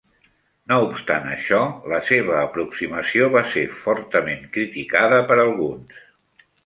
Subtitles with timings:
[0.71, 1.59] No obstant això,
[1.93, 6.01] la seva aproximació va ser fortament criticada per alguns.